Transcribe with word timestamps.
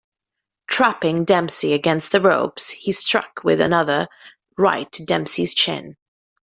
Trapping 0.67 1.25
Dempsey 1.25 1.73
against 1.73 2.11
the 2.11 2.19
ropes, 2.21 2.71
he 2.71 2.91
struck 2.91 3.41
with 3.43 3.61
another 3.61 4.07
right 4.57 4.91
to 4.93 5.05
Dempsey's 5.05 5.53
chin. 5.53 5.95